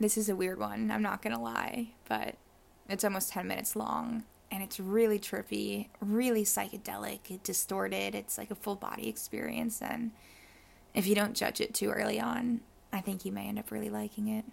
[0.00, 0.90] this is a weird one.
[0.90, 2.36] I'm not gonna lie, but
[2.88, 8.14] it's almost 10 minutes long and it's really trippy, really psychedelic, distorted.
[8.14, 9.82] It's like a full body experience.
[9.82, 10.12] And
[10.94, 12.60] if you don't judge it too early on,
[12.92, 14.44] I think you may end up really liking it.